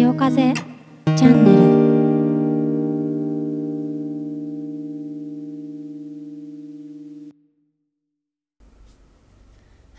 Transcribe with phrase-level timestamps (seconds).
[0.00, 1.60] 潮風チャンネル。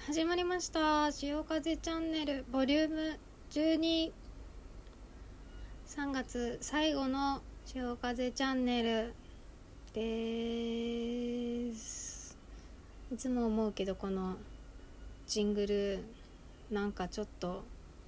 [0.08, 1.12] 始まりました。
[1.12, 2.46] 潮風チャンネル。
[2.52, 3.20] ボリューム
[3.52, 4.12] 123
[6.12, 9.14] 月最後の潮風チャンネル
[9.94, 12.36] です。
[13.14, 14.38] いつも思うけどこの
[15.28, 16.04] ジングル
[16.72, 17.64] なんかちょっと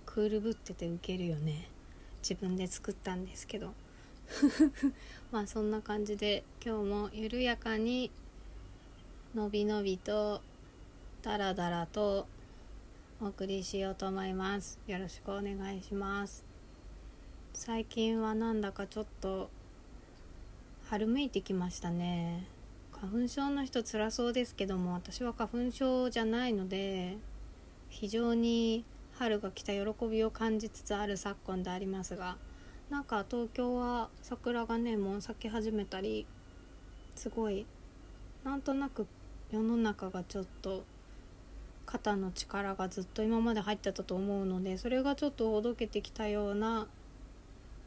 [0.08, 1.70] クールぶっててウケるよね。
[2.24, 3.74] 自分で作ったんですけど。
[5.32, 8.10] まあそんな感じで今日も緩やかに
[9.36, 10.42] のびのびと
[11.22, 12.26] ダラダラと
[13.22, 14.80] お送りしようと思います。
[14.88, 16.44] よろしくお願いします。
[17.54, 19.50] 最近はなんだかちょっと
[20.90, 22.48] 春めいてきましたね。
[22.92, 27.18] 花粉症の人辛そうですけども私は花粉症じゃないので
[27.90, 28.86] 非常に
[29.20, 32.38] 春が来た喜びを感じつつある昨今でありますが
[32.90, 36.26] なんか東京は桜がねもう咲き始めたり
[37.16, 37.66] すごい
[38.44, 39.08] なんとなく
[39.52, 40.84] 世の中がちょっと
[41.86, 46.88] 肩の力がずっと今まで入ってたと思うのでそれがちょっとほどけてきたような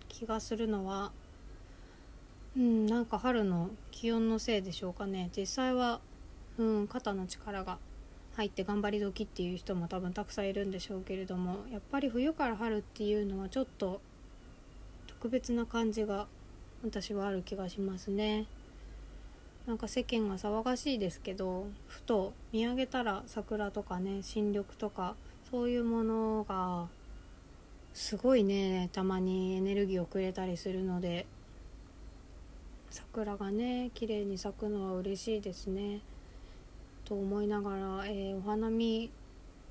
[0.09, 1.13] 気がするのは
[2.57, 5.31] うんなんか春の気温のせいでしょうかね。
[5.37, 6.01] 実際は
[6.57, 7.79] うん肩の力が
[8.37, 14.01] 入って頑張り時っていう人も多分たくさんいるんでしょうけれどもやっぱり冬から春っていうのはちょっと
[15.07, 16.27] 特別な感じが
[16.85, 18.47] 私はある気がしますね。
[19.67, 25.17] なんか世間が騒がしいですけどふと見上げたら桜とかね新緑とか
[25.51, 26.87] そういうものが
[27.95, 31.27] すごいねたまにエネルギーをくれたりするので
[32.91, 36.01] 桜がね綺麗に咲くのは嬉しいですね。
[37.07, 39.11] と思いながら、えー、お花見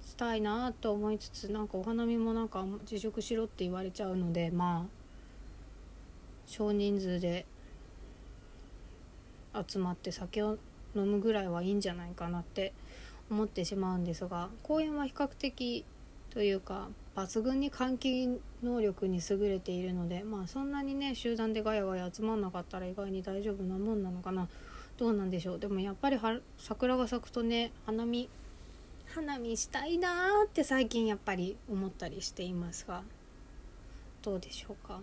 [0.01, 4.89] したいなと思いつつなんかお花見もなんか自粛しろって言われちゃうのでまあ
[6.45, 7.45] 少人数で
[9.67, 10.57] 集まって酒を
[10.95, 12.73] 飲むぐらいはいいんじゃないかなって
[13.29, 15.83] 思ってしまうんですが公園は比較的
[16.29, 24.47] というか抜群に換気能力に優れているのでまあそんなにね集団でガヤガヤ集まんなかったら意外に大丈夫なもんなのかな。
[24.97, 25.59] どうなんでしょう。
[25.59, 26.19] でもやっぱり
[26.57, 28.29] 桜が咲くとね花見
[29.13, 33.03] 花見したいなーって最近やっぱり思ったりしていますが
[34.21, 35.01] どうでしょうか？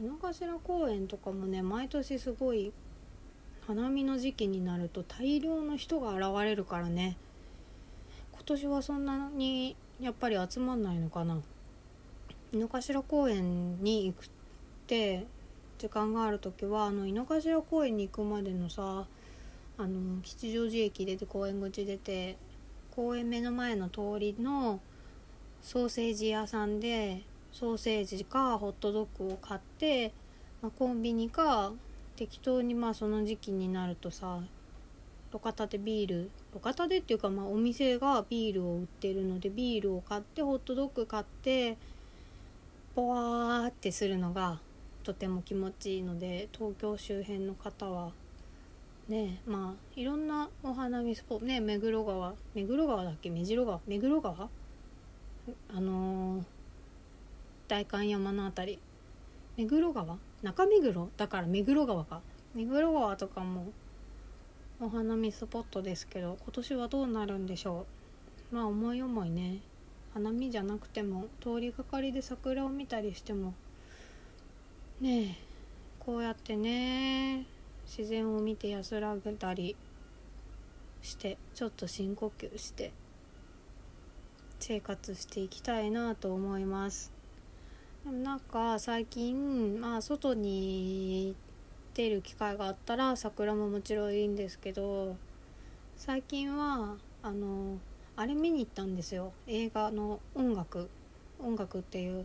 [0.00, 2.72] 井の頭公園とかもね毎年すごい
[3.66, 7.16] 花見の時期になると大量の人が現れるからね。
[8.32, 11.40] 今年はそんなにやっぱり集まんないのかな。
[12.52, 14.28] 井の頭公園に行くっ
[14.86, 15.26] て
[15.84, 19.04] 時間がある時はあの井の頭公園に行くまでのさ
[19.76, 22.38] あの吉祥寺駅出て公園口出て
[22.96, 24.80] 公園目の前の通りの
[25.60, 27.20] ソーセージ屋さんで
[27.52, 30.14] ソーセージかホットドッグを買って、
[30.62, 31.70] まあ、コンビニか
[32.16, 34.40] 適当にまあその時期になるとさ
[35.34, 41.76] 路肩でビール路肩でっていうかまあお店がビールを売ってるのでビールを買ってホットドッグ買って
[42.94, 44.60] ポワーってするのが
[45.04, 48.10] とても気持ちいいので東京周辺の方は
[49.08, 53.28] ねまあいろんなお花見スポットね目黒川目黒川だっけ？
[53.30, 53.80] 目白川？
[53.86, 54.48] 目黒川？
[55.76, 56.42] あのー、
[57.68, 58.78] 代官山の辺り。
[59.58, 60.16] 目黒川？
[60.42, 61.10] 中目黒？
[61.16, 62.22] だから目黒川か。
[62.54, 63.66] 目黒川とかも
[64.80, 67.86] お花見スポットですけど今年はどうなるんでしょ
[68.50, 68.54] う？
[68.54, 69.58] まあ思い思いね。
[70.14, 73.52] 花見じゃなくても通りがかりで桜を見たりしても
[75.00, 75.34] ねえ
[75.98, 77.46] こうやってね
[77.84, 79.74] 自然を見て安らぐたり
[81.02, 82.92] してちょっと深呼吸して
[84.60, 87.12] 生活していきたいなと思います。
[88.04, 91.34] でもなんか最近まあ外に
[91.94, 95.16] 出る機会があったら桜ももちろんいいんですけど
[95.96, 97.78] 最近はあの
[98.14, 99.32] あれ見に行ったんですよ。
[99.48, 100.88] 映画の音楽。
[101.40, 102.24] 音楽っていう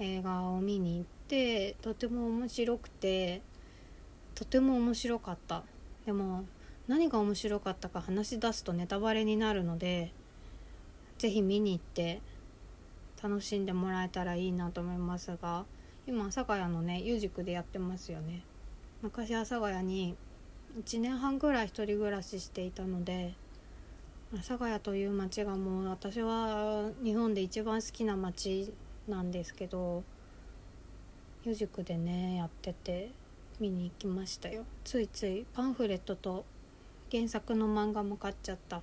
[0.00, 1.19] 映画を見に行って
[1.82, 3.42] とても面白くて
[4.34, 5.62] とても面白かった。
[6.06, 6.44] でも
[6.88, 10.12] 何が面白かったか話し出すとネタバレになるので
[11.18, 12.20] 是非見に行って
[13.22, 15.66] 楽しんでもらえたらいいなと思いますが
[16.06, 18.42] 今阿佐ヶ谷のね U 塾でやってますよね。
[19.02, 20.16] 昔阿佐ヶ谷に
[20.82, 23.34] 1年半ぐらい一人暮らししていたので
[24.32, 28.72] 阿佐ヶ谷という街がもう私は日本で一番好きな街
[29.06, 30.02] なんですけど
[31.44, 33.10] 余塾でねやってて
[33.58, 34.64] 見に行きましたよ。
[34.84, 36.44] ついついパンフレットと
[37.10, 38.82] 原作の漫画も買っちゃった。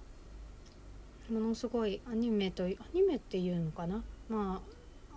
[1.32, 4.04] ものすごいアニメとアニメっていうのかな？
[4.30, 4.62] ま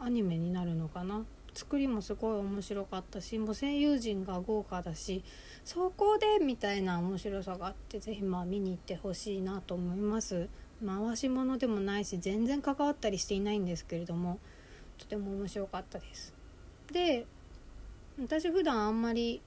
[0.01, 1.25] あアニメになるのかな？
[1.55, 5.25] 作りもすごい面白かったしもう声優陣が豪華だし
[5.65, 10.49] そこでみたいな面白さがあって是非まあ見に行ってほしいなと思います。
[10.85, 14.39] 回し物でもないし全然関わったりしていないんですけれども
[14.97, 16.33] とても面白かったです。
[16.93, 17.27] で
[18.21, 19.41] 私普段あんまり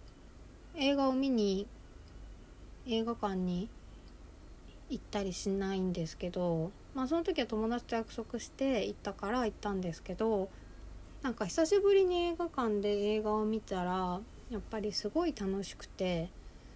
[0.75, 1.67] 映画を見に
[2.87, 3.69] 映画館に
[4.89, 10.49] 行ったりしないんですけどまあその時は友達と約束して行ったから行ったんですけど
[11.21, 14.19] なんか久しぶりに映画館で映画を見たら
[14.49, 16.29] やっぱりすごい楽しくて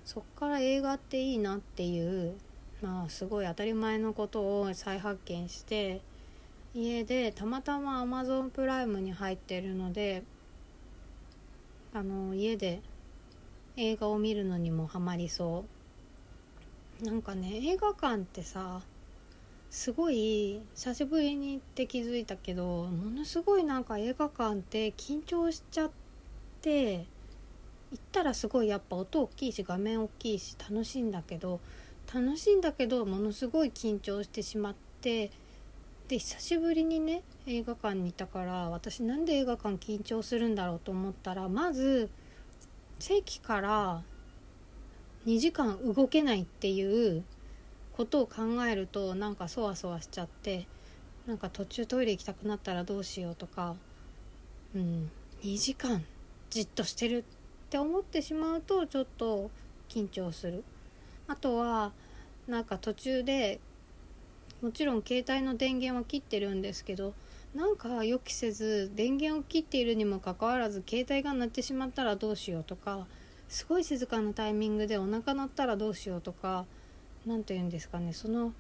[0.06, 2.36] そっから映画っていいなっていう
[2.82, 6.02] まあすごい当たり前のことを再発見して
[6.74, 10.24] 家でたまたま Amazon プライムに入ってるので
[11.98, 12.82] あの家で
[13.76, 15.66] 映画を見るのにもハマりそ
[17.02, 17.06] う。
[17.06, 18.82] なんかね映画館ってさ
[19.70, 25.92] すごい久しぶりに行って気づいたけどものすごいなんか映画館って緊張しちゃっ
[26.62, 27.06] て行
[27.96, 31.60] ったらすごいやっぱ音大きいし画面大きいし楽しいんだけど
[32.14, 35.30] 楽しいんだけどものすごい緊張してしまって
[36.08, 42.10] で久しぶりにね映画館にいたから私なんで映画館緊張するんだろうと思ったらまず
[43.00, 44.02] 席から
[45.26, 47.24] 2時間動けないっていう
[47.92, 50.66] ことを考えるとなんかそわそわしちゃって
[51.26, 53.76] なんか途中トイレ行きたくなったらどうしようとか
[54.74, 55.12] うん
[55.44, 56.06] 2時間
[56.50, 57.26] じっとしてる
[57.68, 59.52] って思ってしまうとちょっと
[59.90, 60.64] 緊張する。
[61.28, 61.92] あとは
[62.48, 63.60] なんか途中で
[64.62, 67.14] もちろん携帯の電源は切ってるんですけど
[67.56, 73.08] なんか予期せず電源を切っているにもかかわらず携帯が鳴ってしまったらどうしようとか
[73.50, 76.66] すごい静かなタイミングでお腹鳴ったらどうしようとか
[77.26, 78.54] 何て言うんですかねその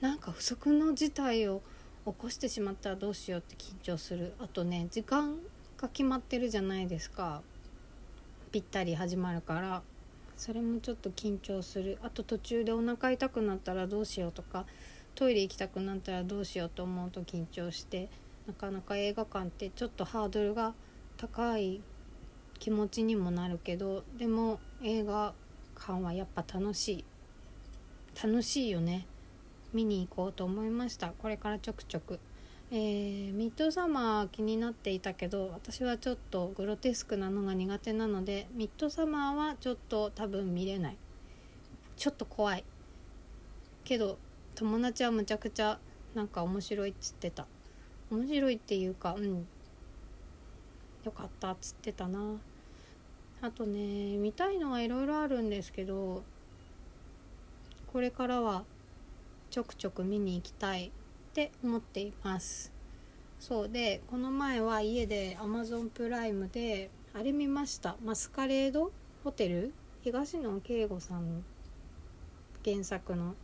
[0.00, 1.62] なんか不測の事態を
[2.06, 4.32] 起こしてしまったらどうしようって緊張する。
[4.38, 5.36] あとね時間
[5.76, 7.42] が決まってるじゃないですか。
[8.50, 9.82] ぴったり始まるから。
[10.40, 11.98] それもちょっと緊張する。
[12.02, 14.64] あと途中でお腹痛くなったらどうしようとか
[15.14, 18.08] トイレ行きたくなったらどうしようと思うと緊張して
[18.46, 20.72] なかなか映画館ってちょっとハードルが
[21.18, 21.82] 高い
[22.58, 25.34] 気持ちにもなるけどでも映画
[25.74, 27.04] 館はやっぱ楽しい。
[28.22, 29.06] 楽しいよね。
[29.74, 31.12] 見に行こうと思いました。
[31.18, 32.18] これからちょくちょく。
[32.72, 40.96] えー、ミッドサマー気になっていたけど私はちょっとグロテスクなのが苦手なのでミッドサマーはちょっと多分見れない。
[41.96, 42.64] ちょっと怖い。
[43.82, 44.18] けど
[44.54, 45.80] 友達はむちゃくちゃ
[46.14, 47.46] なんか面白いっつってた。
[48.08, 49.46] 面白いっていうかうん。
[51.04, 52.36] よかったっつってたな。
[53.42, 56.22] あとね見たいのはいろいろあるんですけど
[57.92, 58.64] これからは
[59.50, 60.92] ちょくちょく見に行きたい。
[61.30, 62.72] って思っています。
[63.38, 67.96] そうでこの前は家で Amazon プライムであれ見ました。
[68.04, 68.90] マスカレード
[69.24, 69.72] ホテル？
[70.02, 71.44] 東野圭吾さん
[72.64, 73.34] 原作の。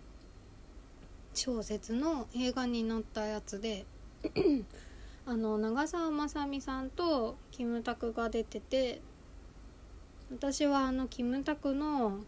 [1.34, 3.86] 小説の映画に載ったやつで。
[5.28, 9.00] あの長澤まさみさんとキムタクが出てて
[10.30, 12.20] 私はあのキムタクの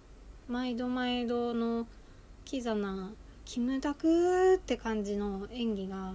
[0.49, 1.87] 毎度毎度の
[2.45, 3.13] キザな
[3.49, 6.13] キムタクって感じの演技が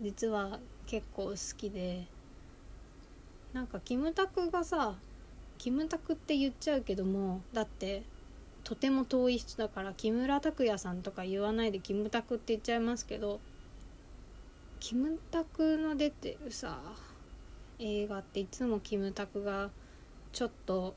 [0.00, 0.58] 実は
[0.88, 2.04] 結構好きで
[3.52, 4.96] なんかキムタクがさ
[5.56, 8.02] キムタクって言っちゃうけどもだって
[8.64, 13.38] とても遠い人だから木村拓哉さんとか言わないでキムタクって言っちゃいますけど
[14.80, 16.80] キムタクの出てるさ
[17.78, 19.70] 映画っていつもキムタクが
[20.32, 20.96] ちょっと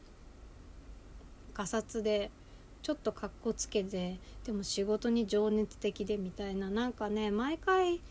[1.53, 2.31] ガサツで
[2.81, 6.69] ちょっとかっこつけてでも仕事に情熱的でみたいな。
[6.69, 8.01] なんかね毎回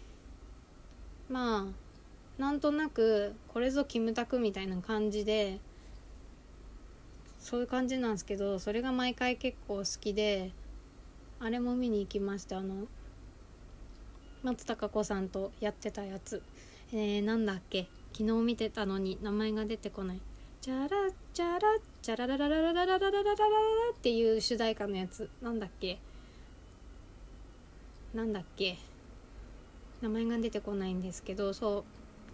[1.29, 5.59] まあなんとなくこれぞキムタクみたいな感じで
[7.39, 10.53] そういう感じなんですけどそれが毎回結構好きで
[11.39, 12.87] あれも見に行きましたあの
[14.43, 16.43] 松たか子さんとやってたやつ。
[16.93, 17.89] えー、なんだっけ？
[18.13, 20.21] 昨日見てたのに名前が出てこない。
[20.63, 20.89] チャラ
[21.33, 21.61] チャラ
[22.03, 23.47] チャララララララララララララ
[23.95, 25.99] っていう主題歌のやつなんだっけ
[28.13, 28.77] なんだっけ
[30.03, 31.85] 名前が出てこないんですけどそう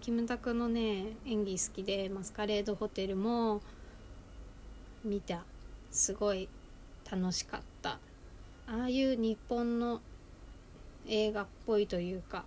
[0.01, 3.63] キムタクのね演技好きでマスカレードホテルも
[5.05, 5.45] 見た
[5.93, 6.49] すごい
[7.09, 8.01] 楽しかった
[8.67, 10.01] ああいう日本の
[11.07, 12.45] 映画っぽいというか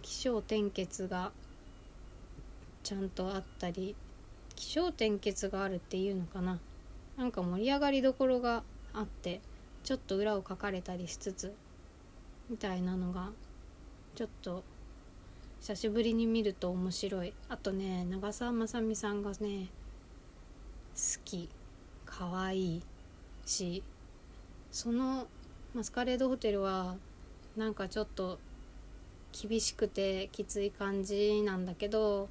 [0.00, 1.30] 起承転結が
[2.88, 3.94] ちゃんとあったり
[4.56, 6.58] 起承転結があるっていうのかな。
[7.18, 8.62] なんか盛り上がりどころが
[8.94, 9.42] あって
[9.84, 11.52] ちょっと裏を書かれたりしつつ
[12.48, 13.28] みたいなのが
[14.14, 14.64] ちょっと
[15.60, 17.34] 久しぶりに見ると面白い。
[17.50, 19.66] あとね長澤まさみさんがね
[20.94, 21.50] 好き
[22.06, 22.82] 可愛い
[23.44, 23.82] し
[24.72, 25.26] その
[25.74, 26.96] マスカレードホテルは
[27.54, 28.38] なんかちょっと
[29.38, 32.30] 厳しくてきつい感じなんだけど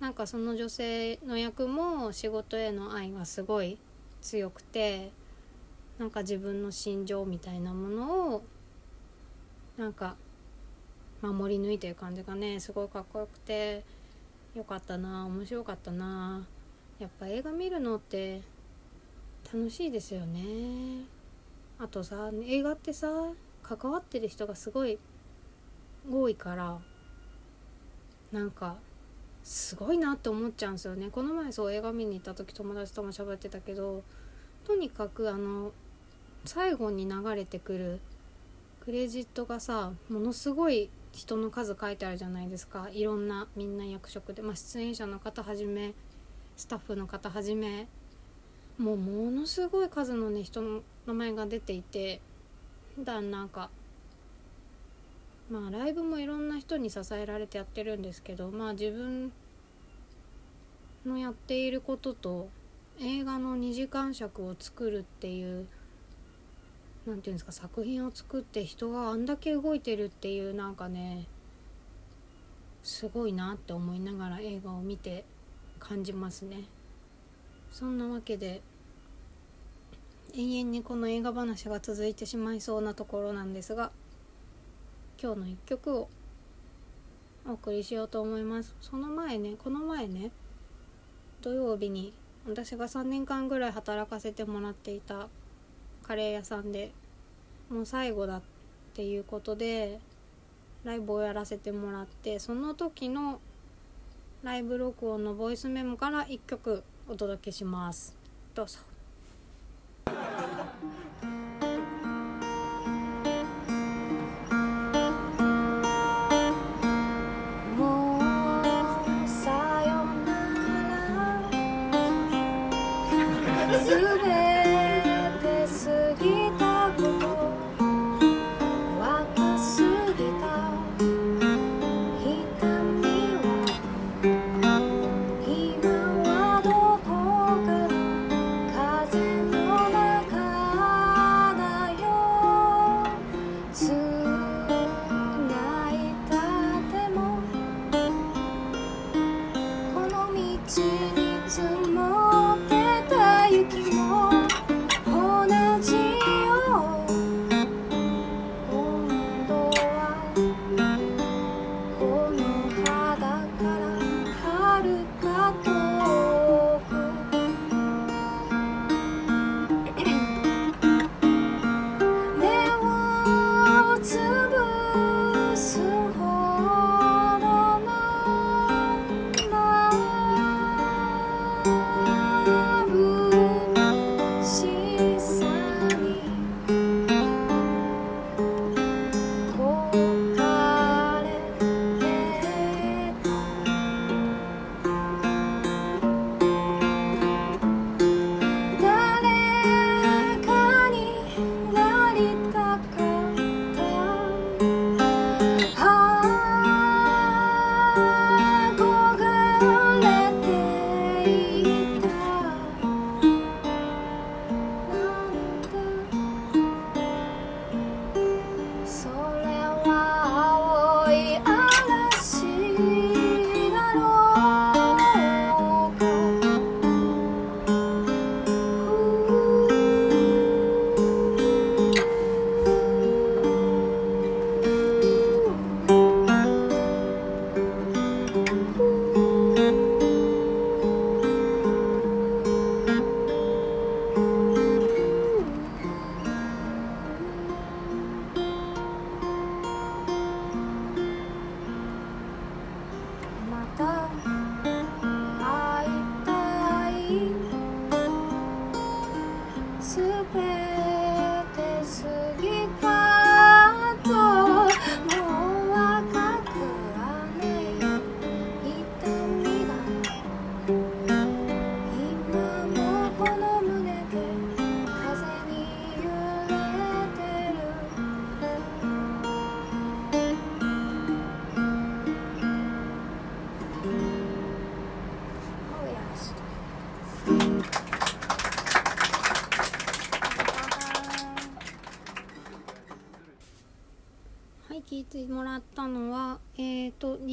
[0.00, 3.78] なんかその女性の役も仕事への愛がすごい
[4.20, 5.10] 強くて
[5.98, 8.44] なんか自分の心情みたいなものを
[9.78, 10.16] なんか
[11.22, 12.60] 守り抜いてる感じがね。
[12.60, 13.84] すごいかっこよくて
[14.54, 16.46] よかったな面白かったな。
[16.98, 18.42] やっぱ映画見るのって
[19.52, 21.04] 楽しいですよね。
[21.78, 23.08] あとさ映画ってさ
[23.62, 24.98] 関わってる人がすごい
[26.10, 26.78] 多いから
[28.32, 28.76] なんか
[29.46, 31.08] すごいなって思っちゃうんですよね。
[31.08, 34.02] この前そう映画見に行った時友達とも喋ってたけど
[34.66, 35.70] とにかくあの
[36.44, 38.00] 最後に流れてくる
[38.80, 42.88] クレジットがさものすごい人の数書いてあるじゃないですか。
[42.92, 45.94] いろんなみんな役職で、まあ、出演者の方はじめ
[46.56, 47.86] スタッフの方はじめ
[48.78, 52.20] もうものすごい数のね人の名前が出ていて
[52.96, 53.70] 普段なんか
[55.50, 59.32] まあライブもいろんな人に支えられてやってるんですけどまあ自分
[61.04, 62.48] のやっていることと
[63.00, 65.68] 映画の2時間尺を作るっていう
[67.06, 71.26] 何て言うんですか作品を作って人があんだけ動いてるっていうなんかね
[72.82, 75.24] すごいなって思いながら映画を見て
[75.78, 76.64] 感じますね。
[77.70, 78.62] そんなわけで
[80.34, 83.90] 永遠にこの映画話が続いてしまいそうなところなんですが
[85.20, 86.08] 今日の一曲を
[87.46, 88.74] お送りしようと思います。
[88.80, 90.30] その前ねこの前ね
[91.40, 92.12] 土曜日に
[92.46, 95.28] 私が3年間ぐらい働かせてもらっていた
[96.02, 96.92] カレー屋さんで
[97.70, 98.42] もう最後だっ
[98.94, 100.00] ていうことで
[100.84, 103.40] ライブをやらせてもらってその時の
[104.42, 108.14] ライブ録音のボイスメモから1曲お届けします。
[108.54, 108.95] どうぞ。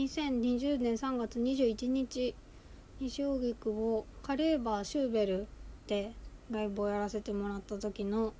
[0.03, 2.35] 2020年3月21日
[2.99, 5.47] 西荻窪カレーバーシューベル
[5.87, 6.11] で
[6.51, 8.33] ライブをやらせてもらった時の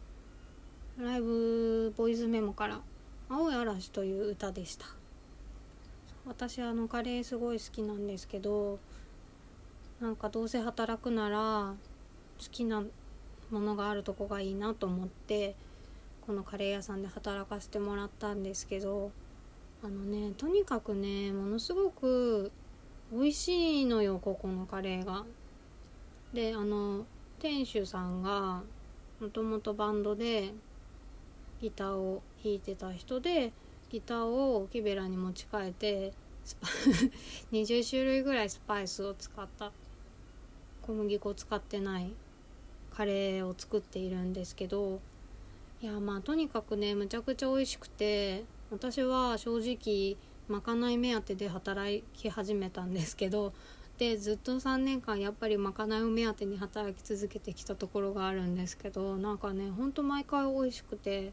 [0.98, 2.82] ライブボイズメモから
[3.30, 4.88] 「青い嵐」という歌でした。
[6.26, 8.80] 私あのカレーすごい好きなんですけど
[10.02, 11.76] なんかどうせ働くなら
[12.40, 12.84] 好きな
[13.52, 15.56] ものがあるとこがいいなと思って
[16.28, 19.12] このカレー屋さんで働かせてもらったんですけど
[19.84, 22.52] あのねとにかくねものすごく
[23.12, 25.26] 美味しいのよここのカレーが。
[26.34, 27.06] であの
[27.40, 28.64] 店主さんが
[29.20, 30.54] もともとバンドで
[31.62, 33.52] ギターを弾いてた人で
[33.90, 36.14] ギターを木べらに持ち替えて
[37.52, 39.72] 20 種類ぐらいスパイスを使った
[40.82, 42.12] 小麦粉を使ってない
[42.90, 45.00] カレーを作っているんですけど
[45.82, 53.54] いやまあとにかくねむちゃくちゃ美味しくて私は正直まかない目当てで働き始めたんですけど
[54.00, 61.32] でずっと3年間やっぱりまかないを目当てに働き続けてきたところがあるんですけどなんかねほんと毎回美味しくて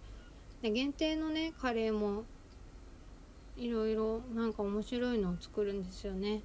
[0.61, 2.25] で限定のねカレーも
[3.57, 6.43] いろいろなんか面白いのを作るんですよね。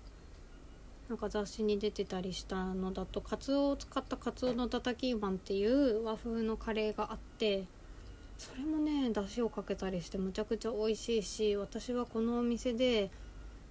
[1.10, 7.66] なんか雑誌に出てたりしたのだとカツオを使ったカツオのたたきマンっていう和風のカレーがあって
[8.38, 13.10] それもね出汁をかけたりしてむちゃくちゃ美味しいし私はこのお店で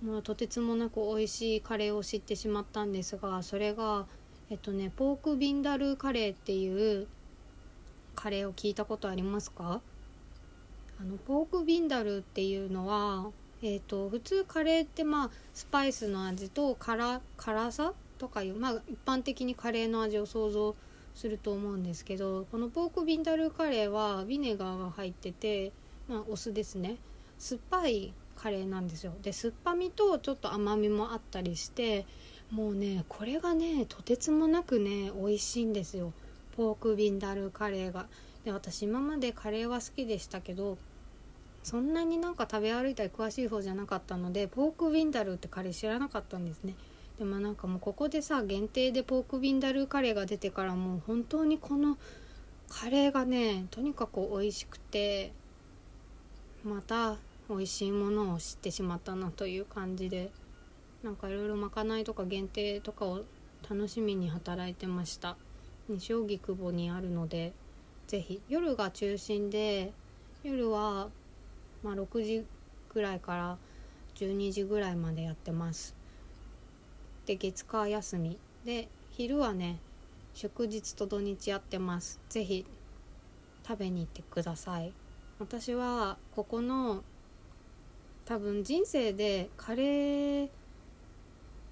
[0.02, 4.06] もうとてつもなく美味しいカレーを知ってしまったんですがそれが
[4.50, 7.06] えっとねポークビンダルーカレーっていう
[8.14, 9.80] カレーを聞いたことありますか？
[11.00, 13.30] あのポークビンダルっていうのは
[13.62, 20.76] えーと、普通カレーってまあスパイスの味と辛辛さとかいう、まあ、一般的にカレーの味を想像
[21.14, 25.72] すると思うんですけどこのポークビンダルカレーはビネガーが入ってて、
[26.08, 26.96] まあ、お酢ですね。
[27.38, 29.12] 酸っぱいカレーなんですよ。
[29.22, 32.06] で酸っぱみとちょっと甘みもあったりして
[32.50, 36.12] もうねこれがねとてつもなくね美味しいんですよ。
[36.56, 38.06] ポークビンダルカレーが。
[38.44, 40.76] で私今までカレーは好きでしたけど
[41.62, 46.74] そんなになんか食べ歩いたり詳しい方じゃなかったのでポークウィンダルってカレー知らなかったんですね。
[47.18, 51.96] でもなんかもうここでさ限定でポークビンダルーカレーが出てからもう本当にこの
[52.68, 55.32] カレーがねとにかく美味しくて
[56.64, 57.16] また
[57.48, 60.30] 美味しいものを知ってしまったなという感じで
[61.02, 63.22] なんかいろいろまかないとか限定とかを
[63.68, 65.36] 楽しみに働いてました。
[65.88, 67.52] 西荻窪にあるので
[68.06, 69.92] 是非夜が中心で
[70.42, 71.08] 夜は
[71.82, 72.46] まあ6時
[72.92, 73.58] ぐらいから
[74.14, 75.94] 12時ぐらいまでやってます。
[77.26, 79.78] で月火休みで昼はね
[80.34, 82.20] 祝日と土日やってます。
[82.28, 82.66] 是非
[83.66, 84.92] 食べに行ってください。
[85.38, 87.02] 私はここの
[88.24, 90.48] 多分人生でカレー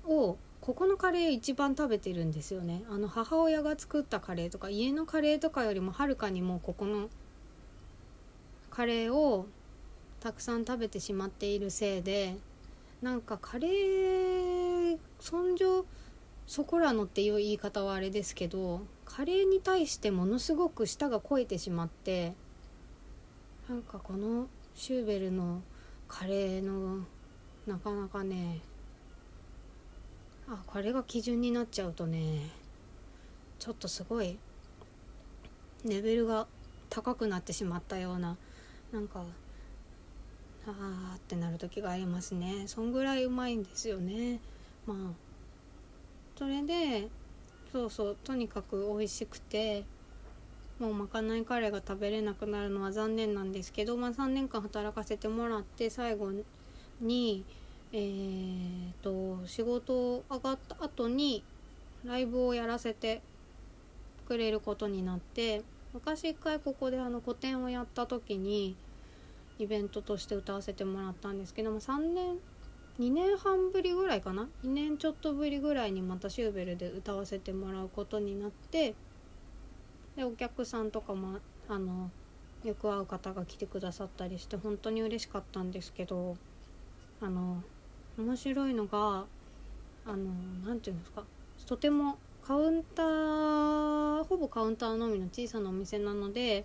[0.06, 2.84] をここのカレー一番食べてるんですよね。
[2.88, 7.08] あの母親が作ったカレーとか家のカレーとかよりもはるかにもうここの
[8.70, 9.46] カレーを
[10.20, 12.36] たくさん食べてしまっているせいで
[13.02, 14.61] なんかカレー
[15.22, 15.84] 尊上
[16.48, 22.34] そこらのっていう言い方はあれですけどカレーに対してものすごく舌が肥えてしまって
[23.68, 25.62] なんかこのシューベルの
[26.08, 27.04] カレーの
[27.68, 28.58] なかなかね
[30.48, 32.50] あこれが基準になっちゃうとね
[33.60, 34.36] ちょっとすごい
[35.84, 36.48] レベルが
[36.90, 38.36] 高くなってしまったような
[38.92, 39.24] なんか
[40.66, 42.64] あーってなる時がありますね。
[42.66, 44.40] そんぐらいうまいんですよね。
[44.86, 44.98] まあ
[46.36, 47.08] それで
[47.72, 49.84] そうそうとにかく美味しくて
[50.78, 56.32] もうまかないカレーが食べれなくなるのは残念なんですけど、まあ、3年間働かせてもらって最後
[57.00, 57.44] に
[57.94, 61.44] えーと、と仕事上がった後に
[62.06, 63.20] ライブをやらせて
[64.26, 68.76] くれることになって昔一回ここであの個展をやった時に
[69.58, 72.38] イベントとして歌わせてもらったんですけども3年
[73.00, 78.94] 2年半ぶりぐらいかな？2年ちょっとぶりぐらいにまたシューベルで歌わせてもらうことになって
[80.16, 82.10] でお客さんとかもあの
[82.64, 86.36] よく会う方が来てくださったりして本当に嬉しかったんですけど
[87.20, 87.62] あの
[88.18, 89.24] 面白いのが
[90.06, 90.16] あの
[90.66, 91.24] 何て言うんですか？
[91.66, 96.64] とてもカウンターほぼカウンターのみの小さなお店なので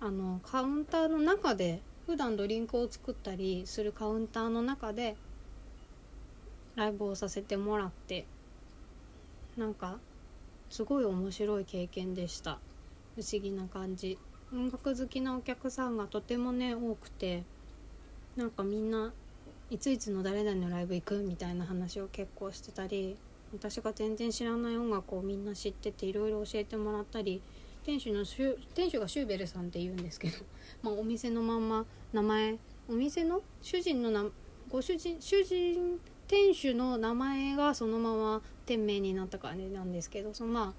[0.00, 5.14] あのカウンターの中で普段ドリンクを作ったりするカウンターの中で
[6.74, 8.24] ライブをさせてもらって
[9.58, 9.98] なんか
[10.70, 12.60] すごい面白い経験でした。
[13.14, 14.16] 不思議な感じ。
[14.54, 17.42] 音楽好きなお客さんがとてもね多くて
[18.36, 19.12] なんかみんな
[19.68, 23.18] いついつの誰々のライブ行くみたいな話を結構してたり
[23.52, 27.42] 私が全然知らない音楽をみんな知ってていろいろ教えてもらったり
[27.88, 28.22] 店主の
[28.74, 30.36] 店主がシューベルさんって言うんですけど、
[30.84, 34.26] まあ、お店のまんま名前お店の主人のな
[34.68, 40.74] ご主人主人店主の名前がそのまま店名になった感じなんですけどそのまあ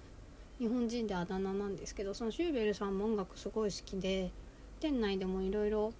[0.59, 4.31] 日本人であだ名なんですけどそのシューベルさんも音楽すごい好きで
[4.79, 5.91] 店内でもいろいろ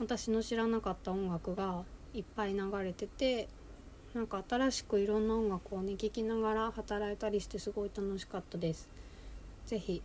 [0.00, 3.48] 私の知らなかった音楽がいっぱい流れてて
[4.14, 8.88] なんか新しくいろんな音楽をね聴きながら働いたりしてすごい楽しかったです。
[9.66, 10.02] 是非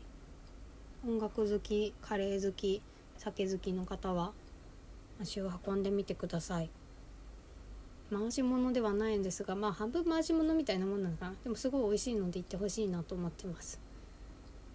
[1.06, 2.82] 音楽好きカレー好き
[3.18, 4.34] 酒好きの方は
[5.22, 6.70] 足を運んでみてください。
[8.12, 11.36] 回し物ではないんですがまあ半分回し物みたいなもんなのかな。
[11.44, 13.80] でもすごい美味しいので行ってほしいなと思ってます。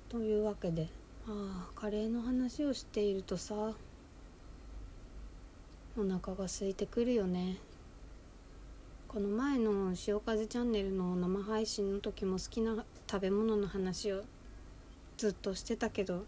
[0.09, 0.89] というわけで
[1.29, 3.55] ああカレーの話をしているとさ
[5.97, 7.59] お腹が空いてくるよね。
[9.07, 14.23] この前の潮風チャンネルの生配信の時も好きな食べ物の話を
[15.21, 16.25] ずっとしてたけど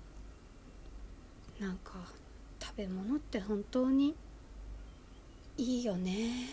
[1.59, 1.93] なんか
[2.61, 4.15] 食べ物って本当に
[5.57, 6.51] いいよね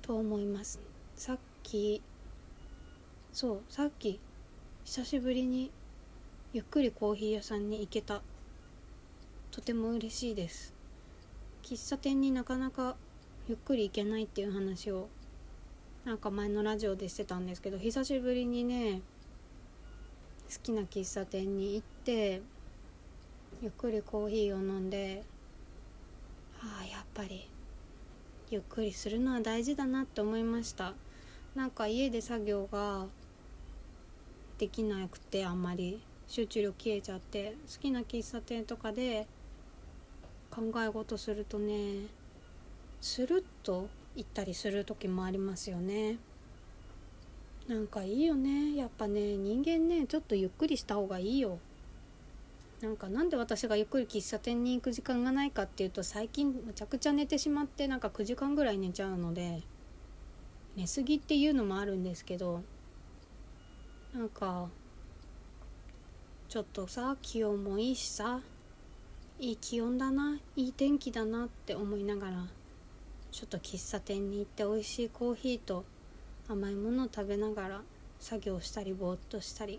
[0.00, 0.78] と思います。
[1.16, 2.00] さっき
[3.32, 4.20] そうさっき
[4.84, 5.72] 久しぶりに
[6.52, 8.22] ゆっくりコーヒー屋さんに行けた。
[9.50, 10.72] とても嬉しいです。
[11.64, 12.94] 喫茶店になかなか
[13.48, 15.08] ゆっくり行けないっていう話を
[16.04, 19.02] なんか前のラジオでしてたんですけど久しぶりにね
[20.50, 22.42] 好きな喫茶店に行って
[23.62, 25.22] ゆっくりコーヒーを飲んで
[26.60, 27.48] ああやっぱり
[28.50, 30.94] ゆっくりするのは大事だなって思いました。
[31.54, 33.06] なんか家で作業が
[34.58, 39.28] できなくてあんまり集中力消えちゃって好きな喫茶店とかで
[40.50, 42.06] 考え事するとね
[43.00, 46.18] スルッと行ったりする時もありますよね。
[47.68, 48.76] なんかいいよね。
[48.76, 51.58] やっぱね人間ねちょっとゆっくりした方がいいよ。
[52.80, 59.62] なんかなんで私がゆっくり喫茶店に行く時間がないかっていうと最近むちゃくちゃ寝てしまってなんか9時間ぐらい寝ちゃうので
[60.76, 62.62] 寝すぎっていうのもあるんですけど
[64.14, 64.68] なんか
[66.48, 68.40] ちょっとさ気温もいいしさ
[69.38, 72.46] いい気温だないい天気だなって思いながら
[73.30, 75.84] ちょっと喫茶店に行って美味しいコーヒーと
[76.50, 77.82] 甘いものを食べながら
[78.18, 79.78] 作業したりぼーっとしたり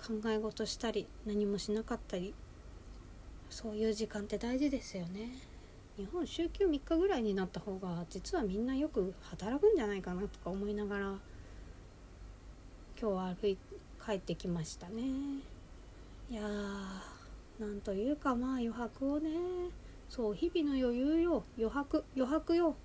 [0.00, 2.32] 考え事したり何もしなかったり
[3.50, 5.32] そういう時間って大事ですよね。
[5.96, 11.06] 日本週休3日ぐらいになった方が実はみんなよく働くんじゃないかなとか思いながら
[13.00, 13.58] 今日は歩い
[14.06, 15.02] 帰ってきましたね。
[16.30, 16.46] いやー
[17.60, 19.30] なんというかまあ余白をね
[20.08, 22.76] そう日々の余裕よ余白余白よ。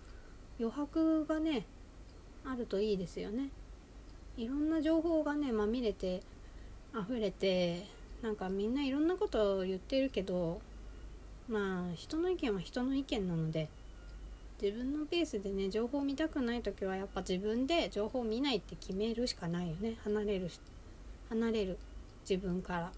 [0.59, 1.67] 余白がね
[2.49, 3.49] あるといいですよね。
[4.37, 6.21] いろんな情報がねまみれて
[6.93, 7.87] 溢れて
[8.21, 10.61] なんかみんないろんなことを言ってるけど
[11.49, 13.67] まあ人の意見は人の意見なので
[14.61, 19.95] 自分のペースでね情報を見たくない時はやっぱ自分で情報を見ないって決めるしかないよね。
[20.03, 20.49] 離れる
[21.29, 21.77] 離れる。
[22.27, 22.91] 自分から。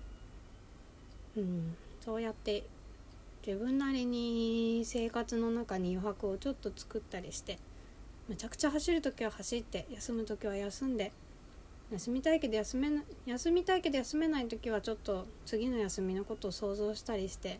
[1.37, 1.75] うん。
[1.99, 2.63] そうやって
[3.45, 7.57] 自分なりに生活の中に余白をちょっと作ったりして
[8.29, 11.11] めちゃくちゃ走る時は走って休む時は休んで
[11.91, 17.59] 休みたいけど休めな休みたいけど休めない時はちょっと次の休みのことを想像したりして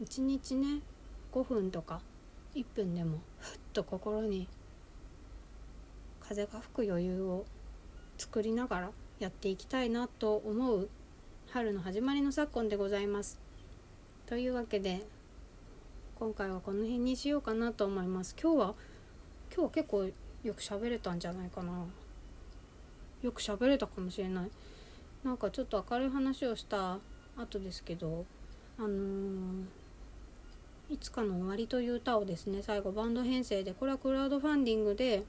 [0.00, 0.80] 一日ね
[1.30, 2.00] 5分とか
[2.56, 4.48] 1分でもふっと心に
[6.20, 7.44] 風が吹く余裕を
[8.18, 10.88] 作りながらやっていきたいなと思う
[11.52, 13.38] 春の始まりの昨今でございます。
[14.26, 15.06] というわけで
[16.18, 18.34] 今回はこの辺にしようかなと思います。
[18.40, 18.74] 今日は
[19.52, 21.84] 今日は結構よく喋れたんじゃないかな。
[23.22, 24.50] よく喋れたかもしれない。
[25.24, 26.98] なんかちょっと明るい話をした
[27.36, 28.24] 後ですけど
[28.78, 29.64] あのー
[30.90, 35.22] いつかの終わりという歌をですね最後バンド編成でこれはクラウドファンディングで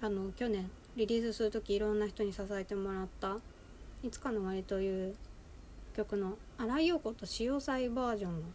[0.00, 3.36] あの去年リリースする時いろんな人に支えてもらった
[4.02, 5.14] 「いつかの終わり」という
[5.94, 8.46] 曲の新井陽子と潮祭バージョンの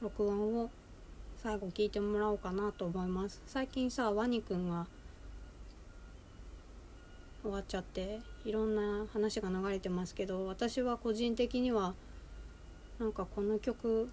[0.00, 0.70] 録音を
[1.42, 3.40] 最後聞いてもらおうかなと思います。
[3.46, 4.86] 最近さワニくんが
[7.42, 11.94] 終わっちゃっていろんな話が流れてますけど私は個人的には
[12.98, 14.10] なんかこの曲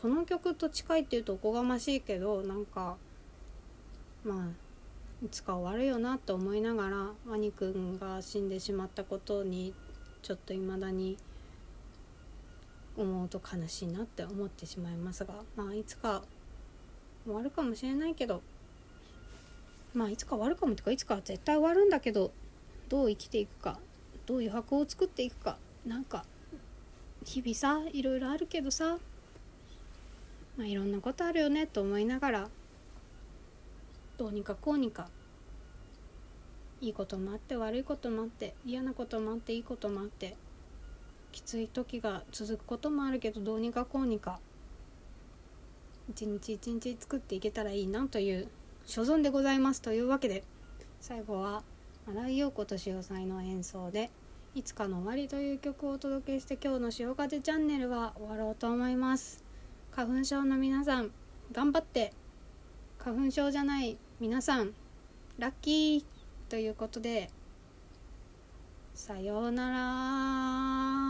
[0.00, 2.96] この曲と近いっていうとおこがましいけどなんか
[4.24, 9.72] まあいつか終わるよなと思いながらワニくんが死んでしまったことに
[10.22, 11.16] ちょっと未だに
[12.96, 16.22] 思うと悲しいなって思ってしまいますがまあいつか
[17.24, 18.42] 終わるかもしれないけど
[19.94, 22.32] まあいつか終わるかもっていうかいつか絶対終わるんだけど
[22.88, 23.78] どう生きていくか
[24.26, 26.24] どう余白を作っていくかなんか
[27.24, 28.98] 日々さいろいろあるけどさ
[30.56, 32.48] まあいろんなことあるよねと思いながら
[34.18, 35.08] どうにかこうにか
[36.80, 40.36] いいこともあって悪いこともあって嫌なこともあっていいこともあって
[41.32, 44.38] きつい時が続くこともあるけどどうにかこうにか
[46.08, 48.48] 一日一日作っていけたらいいなという
[48.84, 50.44] 所存でございますというわけで
[51.00, 51.62] 最後は
[52.06, 54.10] 新井陽子と潮祭の演奏で
[54.54, 59.44] 「いつかの終わり」という曲をお届けして今日の潮風チャンネルは終わろうと思います。
[59.92, 61.10] 花粉症の皆さん
[61.52, 62.12] 頑張って
[62.98, 64.72] 花粉症じゃない皆さん
[65.38, 66.04] ラッキー
[66.48, 67.30] ということで
[68.94, 71.01] さようなら。